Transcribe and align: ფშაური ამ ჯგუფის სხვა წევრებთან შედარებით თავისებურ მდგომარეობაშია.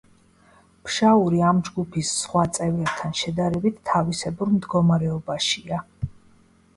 ფშაური 0.85 1.41
ამ 1.49 1.57
ჯგუფის 1.67 2.13
სხვა 2.21 2.45
წევრებთან 2.57 3.13
შედარებით 3.19 3.77
თავისებურ 3.91 4.51
მდგომარეობაშია. 4.55 5.79